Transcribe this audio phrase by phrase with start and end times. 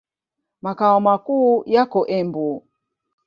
[0.63, 2.47] Makao makuu yako Embu.